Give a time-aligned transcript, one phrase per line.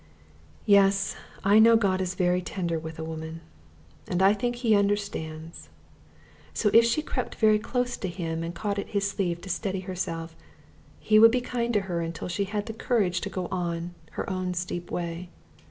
[0.65, 3.41] Yes, I know God is very tender with a woman,
[4.07, 5.69] and I think He understands;
[6.55, 9.81] so, if she crept very close to Him and caught at His sleeve to steady
[9.81, 10.35] herself,
[10.99, 13.61] He would be kind to her until she had the courage to go on
[13.93, 15.29] along her own steep way.